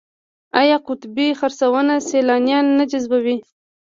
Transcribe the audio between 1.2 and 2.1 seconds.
خرسونه